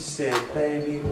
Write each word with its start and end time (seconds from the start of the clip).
said, 0.00 0.54
baby. 0.54 1.02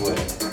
what? 0.00 0.47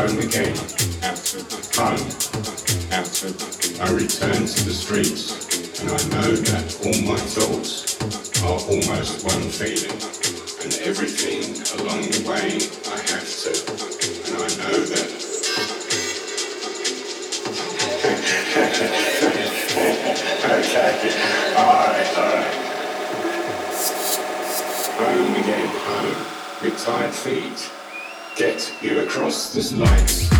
home 0.00 0.18
again. 0.18 0.56
Home. 1.76 2.00
I 3.80 3.90
return 3.92 4.46
to 4.46 4.64
the 4.64 4.72
streets, 4.72 5.32
and 5.80 5.90
I 5.90 6.02
know 6.14 6.32
that 6.32 6.80
all 6.84 7.00
my 7.04 7.16
thoughts 7.20 7.96
are 8.42 8.60
almost 8.72 9.24
one 9.24 9.50
feeling, 9.50 10.00
and 10.64 10.72
everything 10.88 11.42
along 11.80 12.02
the 12.16 12.22
way 12.24 12.60
I 12.88 12.96
have 13.12 13.28
to, 13.44 13.52
and 14.24 14.34
I 14.40 14.48
know 14.56 14.76
that. 14.88 15.10
okay, 20.56 21.12
alright, 21.60 22.08
alright. 22.16 22.56
Home 24.96 25.34
again, 25.36 25.68
home, 25.84 26.20
with 26.62 26.76
tired 26.84 27.14
feet 27.14 27.79
get 28.40 28.72
you 28.80 29.00
across 29.00 29.52
this 29.52 29.70
light. 29.74 30.39